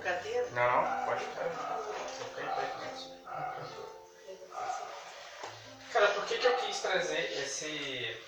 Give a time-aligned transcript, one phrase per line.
[0.00, 0.48] Cadeira.
[0.52, 1.44] Não, não, pode ficar.
[5.92, 8.18] Cara, por que, que eu quis trazer esse.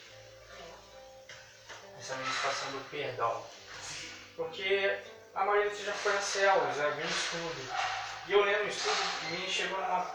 [1.99, 3.43] essa ministração do perdão?
[4.37, 4.99] Porque
[5.35, 7.75] a maioria de vocês já foi a célula, já viu estudo.
[8.29, 10.07] E eu lendo o estudo, me chegou numa,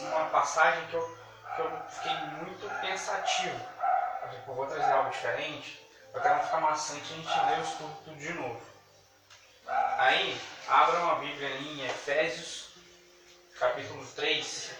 [0.00, 1.18] numa passagem que eu,
[1.54, 3.60] que eu fiquei muito pensativo.
[4.48, 5.82] Eu vou trazer algo diferente,
[6.14, 8.60] eu quero não ficar maçante a gente ler o estudo tudo de novo.
[9.66, 12.68] Aí, abra uma Bíblia ali em Efésios,
[13.58, 14.70] capítulo 3,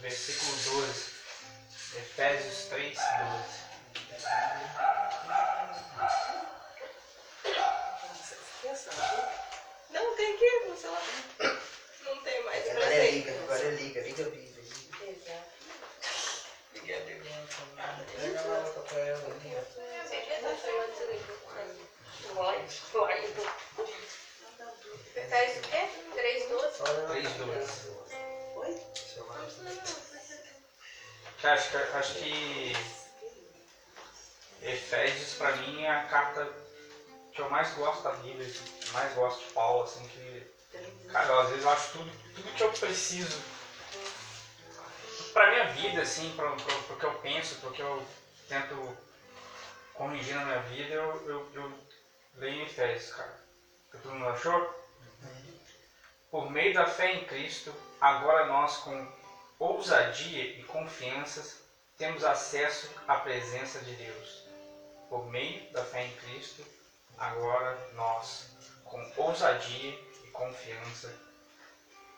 [0.00, 1.16] versículo 12.
[1.96, 3.66] Efésios 3, 12.
[9.90, 11.02] Não tem que, no celular.
[12.04, 14.64] Não tem mais Agora é liga, agora é liga, liga a Bíblia.
[15.08, 15.50] Exato.
[16.74, 17.06] Liga a Bíblia.
[17.06, 17.14] Pega lá outra pra ela ali, ó.
[17.14, 17.32] Sempre tá chamando de livro.
[17.32, 17.45] Vai, vai.
[25.16, 26.12] Efésios o?
[26.12, 26.82] 3, 12?
[27.06, 27.90] 3, 12.
[28.56, 28.82] Oi?
[31.44, 32.72] Acho que, acho que
[34.62, 36.52] Efésios pra mim é a carta
[37.32, 38.50] que eu mais gosto da Bíblia,
[38.92, 40.56] mais gosto de Paulo, assim, que.
[41.10, 43.38] Cara, às vezes eu acho tudo, tudo que eu preciso
[45.76, 48.06] vida, assim, pra, pro que eu penso, pro que eu
[48.48, 48.96] tento
[49.94, 51.78] corrigir na minha vida, eu, eu, eu
[52.34, 53.40] leio em Efésios, cara.
[53.90, 54.86] Que todo mundo achou?
[56.30, 59.12] Por meio da fé em Cristo, agora nós com
[59.58, 61.56] ousadia e confiança
[61.96, 64.44] temos acesso à presença de Deus.
[65.08, 66.64] Por meio da fé em Cristo,
[67.16, 68.50] agora nós,
[68.84, 71.14] com ousadia e confiança,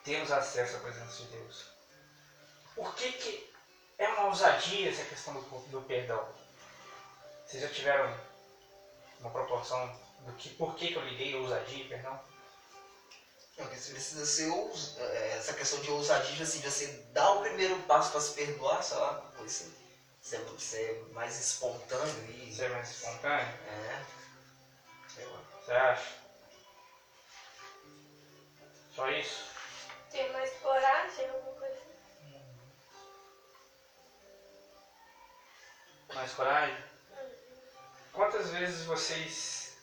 [0.03, 1.65] temos acesso à presença de Deus.
[2.75, 3.48] Por que, que
[3.99, 6.25] é uma ousadia essa questão do, do perdão?
[7.45, 8.11] Vocês já tiveram
[9.19, 12.13] uma proporção do que, por que, que eu liguei ousadia e perdão?
[13.57, 14.49] Não, porque você precisa ser
[14.97, 18.81] é, essa questão de ousadia, assim, de você dar o primeiro passo para se perdoar,
[18.81, 19.69] sei lá, você,
[20.21, 22.55] você, você é mais espontâneo e.
[22.55, 23.53] Ser mais espontâneo?
[23.65, 24.05] É.
[25.13, 25.41] Sei lá.
[25.61, 26.19] Você acha?
[28.95, 29.48] Só isso?
[36.19, 36.75] Mais coragem?
[38.11, 39.77] Quantas vezes vocês,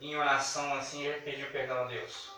[0.00, 2.30] em oração assim, já pediu perdão a Deus?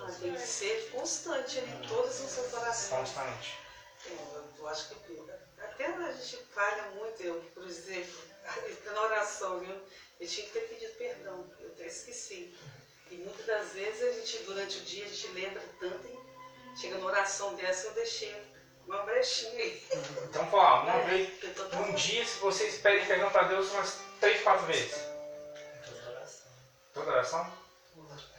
[0.00, 3.00] Ah, Tem que ser constante em todas as suas orações.
[3.00, 3.58] Constante.
[4.06, 8.22] Eu, eu acho que até a gente falha muito, eu, por exemplo,
[8.86, 9.78] na oração, viu?
[10.18, 12.56] Eu tinha que ter pedido perdão, eu até esqueci.
[13.10, 16.96] E muitas das vezes a gente, durante o dia, a gente lembra tanto e chega
[16.96, 18.34] na oração dessa, eu deixei
[18.88, 19.86] uma brechinha aí.
[20.24, 23.98] Então, falar, uma vez, Porque toda um dia, se vocês pedem perdão para Deus umas
[24.18, 24.98] três, quatro vezes.
[25.84, 26.50] Toda oração.
[26.94, 27.52] Toda oração?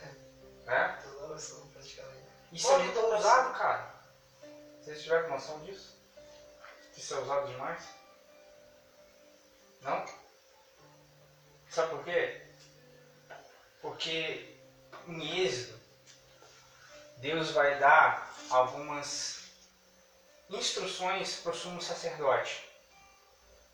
[0.01, 0.99] É, Né?
[1.03, 2.27] toda oração, praticamente.
[2.51, 3.93] Isso é muito ousado, cara.
[4.81, 5.95] Vocês tiveram noção disso?
[6.97, 7.83] Isso é ousado demais?
[9.81, 10.05] Não?
[11.69, 12.41] Sabe por quê?
[13.81, 14.57] Porque
[15.07, 15.79] em Êxodo,
[17.17, 19.38] Deus vai dar algumas
[20.49, 22.67] instruções para o sumo sacerdote,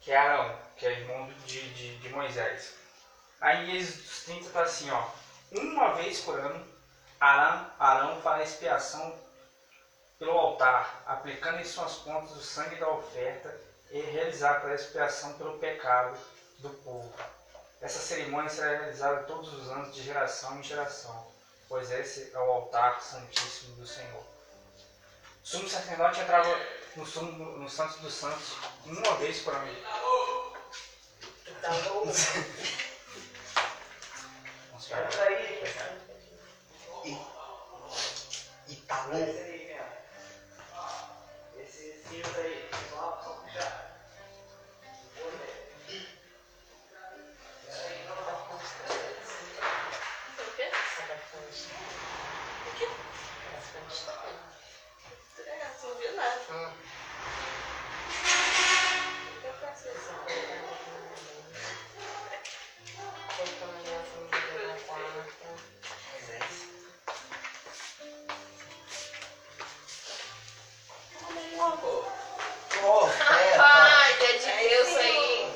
[0.02, 2.74] que é Arão, que é irmão de, de, de Moisés.
[3.40, 5.08] Aí em Êxodo 30 está assim, ó.
[5.52, 6.66] Uma vez por ano,
[7.20, 9.18] Arão, Arão fará expiação
[10.20, 13.56] pelo altar, aplicando em suas contas o sangue da oferta
[13.92, 16.18] e realizar a expiação pelo pecado
[16.60, 17.14] do povo.
[17.82, 21.28] Essa cerimônia será realizada todos os anos de geração em geração,
[21.68, 24.35] pois esse é o altar santíssimo do Senhor.
[25.46, 26.60] Sumo sacerdote entrava
[26.96, 29.72] no, sumo, no Santos dos Santos uma vez por ano.
[31.62, 32.04] Tá bom.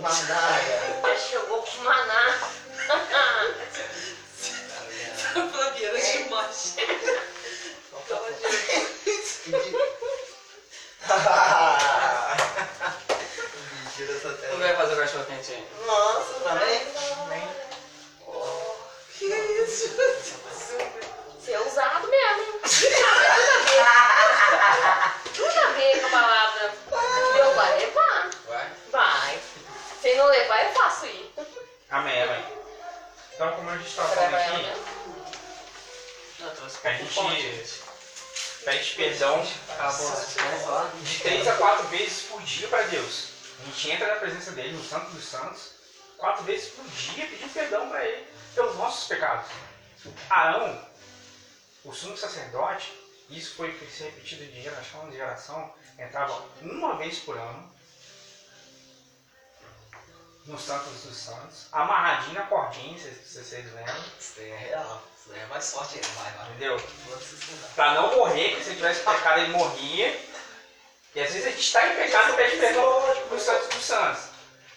[0.08, 0.49] aí.
[38.70, 39.44] Pede perdão
[41.04, 43.30] de três a quatro vezes por dia para Deus.
[43.60, 45.72] A gente entra na presença dele, no Santo dos Santos,
[46.18, 49.50] quatro vezes por dia, pedindo perdão para ele pelos nossos pecados.
[50.30, 50.88] Arão,
[51.84, 52.94] o sumo sacerdote,
[53.30, 57.74] isso foi repetido de geração em geração, entrava uma vez por ano
[60.50, 65.04] no Santos dos Santos, amarradinho na cordinha, se vocês lembram, Isso daí é real.
[65.16, 66.08] Isso daí é mais forte ainda.
[66.08, 66.50] Vai, vai.
[66.50, 66.76] entendeu?
[66.76, 70.20] Isso não morrer, que se ele tivesse pecado ele morria.
[71.14, 73.86] E às vezes a gente está em pecado e pede perdão para os Santos dos
[73.86, 74.24] Santos.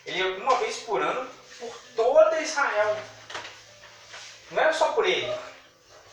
[0.04, 1.28] Ele uma vez por ano
[1.58, 2.98] por toda Israel.
[4.50, 5.32] Não era só por ele.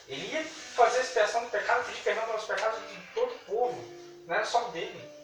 [0.07, 0.43] Ele ia
[0.75, 3.99] fazer a expiação do pecado, pedir perdão pelos pecados de todo o povo.
[4.25, 5.18] Não era só dele.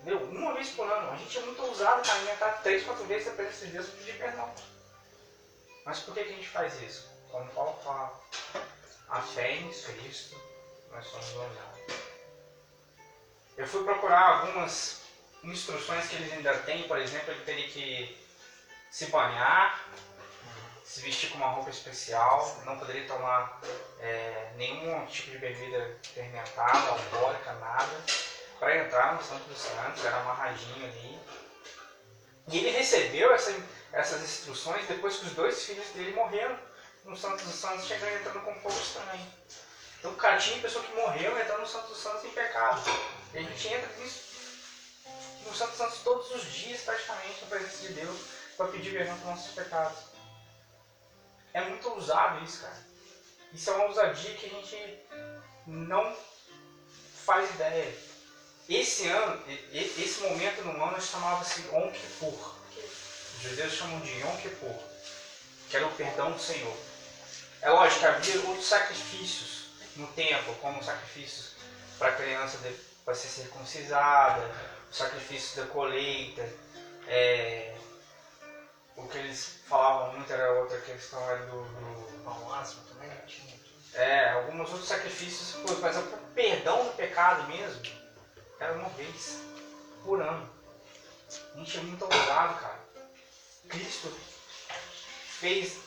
[0.00, 0.22] Entendeu?
[0.30, 1.12] Uma vez por ano.
[1.12, 3.90] A gente é muito ousado para inventar três, quatro vezes a presença de Deus e
[3.90, 4.52] pedir perdão.
[5.84, 7.10] Mas por que, que a gente faz isso?
[7.30, 8.20] Como Paulo fala,
[9.08, 10.36] a fé em Cristo,
[10.90, 11.80] nós somos ousados.
[13.56, 15.02] Eu fui procurar algumas
[15.44, 18.26] instruções que eles ainda têm, por exemplo, ele teria que
[18.90, 19.84] se banhar,
[20.84, 23.60] se vestir com uma roupa especial, não poderia tomar
[24.00, 28.04] é, nenhum tipo de bebida fermentada, alcoólica, nada,
[28.60, 31.18] para entrar no Santo dos Santos, era amarradinho ali.
[32.46, 33.54] E ele recebeu essa-
[33.90, 36.56] essas instruções depois que os dois filhos dele morreram
[37.04, 39.26] no Santo dos Santos, chegando entrando com fogo estranho.
[39.98, 42.82] Então, cara, tinha pessoa que morreu entrando no Santo dos Santos em pecado.
[43.32, 43.88] E a gente entra
[45.46, 48.18] no Santo dos Santos todos os dias, praticamente, na presença de Deus,
[48.56, 49.98] para pedir perdão pelos nossos pecados.
[51.54, 52.76] É muito ousado isso, cara.
[53.52, 54.98] Isso é uma ousadia que a gente
[55.66, 56.16] não
[57.24, 58.09] faz ideia.
[58.70, 62.54] Esse ano, esse momento no ano chamava-se Yom Kippur.
[63.36, 64.76] Os judeus chamam de Yom Kippur,
[65.68, 66.76] que era o perdão do Senhor.
[67.62, 69.64] É lógico, havia outros sacrifícios
[69.96, 71.54] no templo, como sacrifícios
[71.98, 72.58] para a criança
[73.04, 74.48] para ser circuncisada,
[74.88, 76.48] o sacrifício da colheita,
[77.08, 77.74] é,
[78.94, 83.58] o que eles falavam muito era outra questão era do, do Pão asma também tinha.
[83.94, 86.02] é, alguns outros sacrifícios, mas o
[86.36, 87.99] perdão do pecado mesmo
[88.60, 89.38] era uma vez
[90.04, 90.48] por ano.
[91.54, 92.80] A gente é muito ousado, cara.
[93.68, 94.08] Cristo
[95.40, 95.78] fez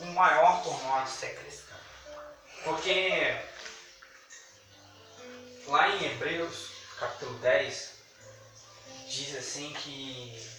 [0.00, 1.22] o- maior por nós.
[1.22, 1.76] É cristão.
[2.64, 3.10] Porque
[5.66, 7.92] lá em Hebreus, capítulo 10,
[9.08, 10.58] diz assim que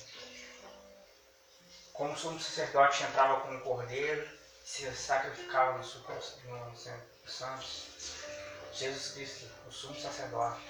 [1.93, 4.27] como sumo sacerdote entrava com o cordeiro,
[4.63, 7.83] se sacrificava no no centro dos santos,
[8.73, 10.61] Jesus Cristo, o sumo sacerdote,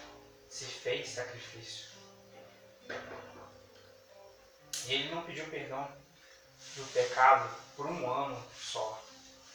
[0.49, 1.89] se fez sacrifício.
[4.85, 5.87] E ele não pediu perdão
[6.75, 9.01] do pecado por um ano só,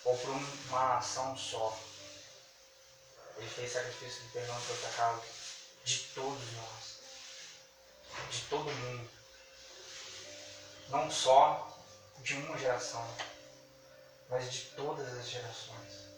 [0.04, 1.78] ou por uma ação só.
[3.36, 5.22] Ele fez sacrifício de perdão pelo pecado
[5.84, 7.00] de todos nós,
[8.30, 9.10] de todo mundo,
[10.88, 11.76] não só
[12.18, 13.06] de uma geração,
[14.28, 16.08] mas de todas as gerações,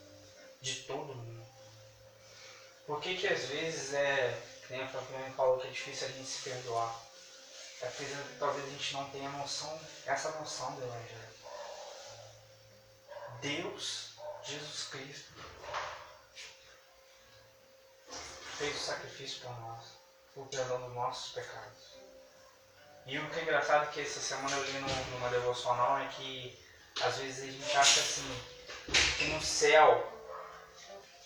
[0.61, 1.47] de todo mundo.
[2.87, 6.29] Por que que às vezes é, nem a Fabiana falou que é difícil a gente
[6.29, 6.95] se perdoar?
[7.83, 8.07] É porque
[8.39, 11.37] talvez a gente não tenha noção, essa noção do Evangelho.
[13.41, 14.11] Deus,
[14.43, 15.33] Jesus Cristo,
[18.59, 19.85] fez o sacrifício por nós,
[20.35, 21.97] por perdão dos nossos pecados.
[23.05, 26.09] E o que é engraçado é que essa semana eu li num- numa devocional é
[26.09, 26.59] que
[27.03, 28.47] às vezes a gente acha assim,
[29.19, 30.13] que no céu,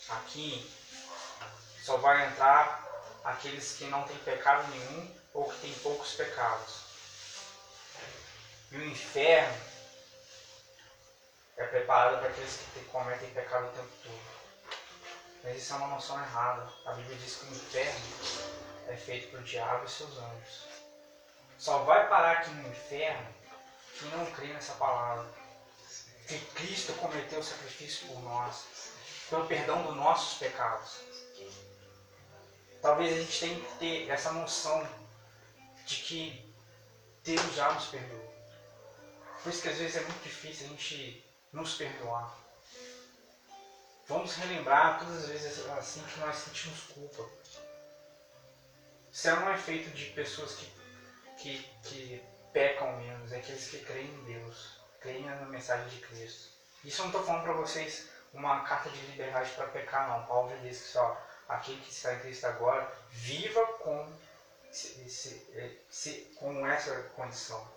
[0.09, 0.69] aqui,
[1.81, 2.90] só vai entrar
[3.23, 6.81] aqueles que não têm pecado nenhum ou que têm poucos pecados.
[8.71, 9.57] E o inferno
[11.57, 14.21] é preparado para aqueles que te- cometem pecado o tempo todo.
[15.43, 16.67] Mas isso é uma noção errada.
[16.85, 18.01] A Bíblia diz que o inferno
[18.87, 20.65] é feito por diabo e seus anjos.
[21.57, 23.27] Só vai parar aqui no inferno
[23.99, 25.29] quem não crê nessa palavra.
[26.27, 28.63] Que Cristo cometeu o sacrifício por nós,
[29.29, 30.99] pelo perdão dos nossos pecados.
[32.81, 34.87] Talvez a gente tenha que ter essa noção
[35.85, 36.55] de que
[37.23, 38.31] Deus já nos perdoou.
[39.43, 42.37] Por isso que às vezes é muito difícil a gente nos perdoar.
[44.07, 47.29] Vamos relembrar todas as vezes assim que nós sentimos culpa.
[49.11, 50.73] Céu não é feito de pessoas que,
[51.37, 56.49] que, que pecam menos, é aqueles que creem em Deus, creem na mensagem de Cristo.
[56.83, 60.25] Isso eu não estou falando para vocês uma carta de liberdade para pecar, não.
[60.25, 61.21] Paulo já disse que só
[61.51, 64.17] aquele que está em Cristo agora viva com,
[64.69, 67.67] esse- esse- esse- com essa condição.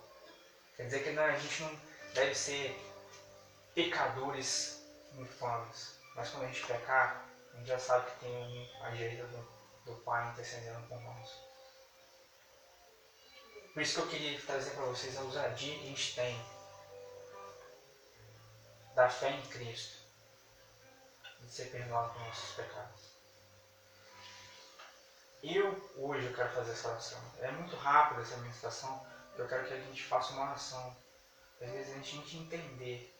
[0.75, 1.79] Quer dizer que não, a gente não
[2.13, 2.79] deve ser
[3.73, 4.81] pecadores
[5.13, 5.95] infames.
[6.15, 9.47] Mas quando a gente pecar, a gente já sabe que tem à direita do,
[9.85, 11.29] do Pai intercedendo por nós.
[13.73, 16.45] Por isso que eu queria trazer para vocês a ousadia que a gente tem
[18.95, 20.05] da fé em Cristo
[21.41, 23.14] de ser perdoado por nossos pecados.
[25.47, 27.21] Eu, hoje, eu quero fazer essa oração.
[27.39, 29.05] É muito rápida essa meditação,
[29.37, 30.95] eu quero que a gente faça uma oração.
[31.61, 33.14] Às vezes a gente entender